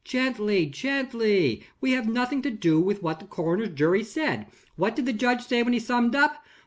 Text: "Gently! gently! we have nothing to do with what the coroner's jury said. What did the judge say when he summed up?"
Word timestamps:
"Gently! 0.03 0.65
gently! 0.65 1.61
we 1.79 1.91
have 1.91 2.09
nothing 2.09 2.41
to 2.41 2.49
do 2.49 2.79
with 2.81 3.03
what 3.03 3.19
the 3.19 3.27
coroner's 3.27 3.69
jury 3.75 4.03
said. 4.03 4.47
What 4.75 4.95
did 4.95 5.05
the 5.05 5.13
judge 5.13 5.43
say 5.45 5.61
when 5.61 5.73
he 5.73 5.79
summed 5.79 6.15
up?" 6.15 6.43